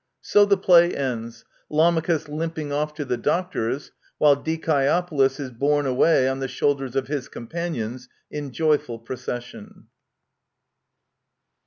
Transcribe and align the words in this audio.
So 0.23 0.45
the 0.45 0.57
play 0.57 0.95
ends, 0.95 1.45
Lamachus 1.69 2.27
limping 2.27 2.71
off 2.73 2.95
to 2.95 3.05
the 3.05 3.17
doctor's, 3.17 3.91
while 4.17 4.35
Dicaeopolis 4.35 5.39
is 5.39 5.51
borne 5.51 5.85
away 5.85 6.27
on 6.27 6.39
the 6.39 6.47
shoulders 6.47 6.95
of 6.95 7.05
his 7.07 7.29
companions 7.29 8.09
in 8.31 8.49
joyful 8.51 8.97
procession.. 8.97 9.89